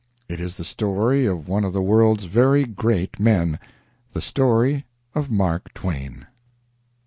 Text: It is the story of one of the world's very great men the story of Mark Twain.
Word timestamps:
It 0.27 0.39
is 0.39 0.57
the 0.57 0.63
story 0.63 1.27
of 1.27 1.47
one 1.47 1.63
of 1.63 1.73
the 1.73 1.81
world's 1.83 2.23
very 2.23 2.63
great 2.65 3.19
men 3.19 3.59
the 4.13 4.19
story 4.19 4.87
of 5.13 5.29
Mark 5.29 5.71
Twain. 5.75 6.25